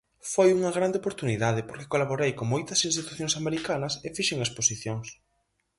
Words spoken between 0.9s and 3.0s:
oportunidade porque colaborei con moitas